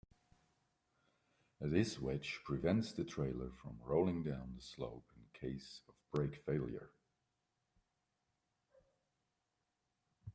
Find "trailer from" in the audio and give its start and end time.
3.05-3.77